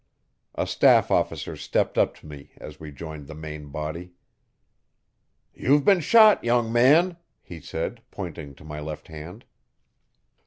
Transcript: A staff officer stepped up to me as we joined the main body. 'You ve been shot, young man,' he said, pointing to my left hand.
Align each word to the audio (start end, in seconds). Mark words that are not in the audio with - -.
A 0.55 0.65
staff 0.65 1.11
officer 1.11 1.55
stepped 1.55 1.95
up 1.95 2.15
to 2.15 2.25
me 2.25 2.53
as 2.57 2.79
we 2.79 2.91
joined 2.91 3.27
the 3.27 3.35
main 3.35 3.67
body. 3.69 4.13
'You 5.53 5.77
ve 5.77 5.83
been 5.83 5.99
shot, 5.99 6.43
young 6.43 6.73
man,' 6.73 7.17
he 7.43 7.61
said, 7.61 8.01
pointing 8.09 8.55
to 8.55 8.63
my 8.63 8.79
left 8.79 9.09
hand. 9.09 9.45